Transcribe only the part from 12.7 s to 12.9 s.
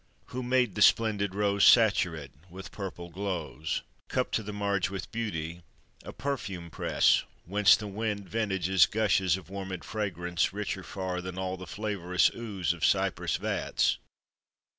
of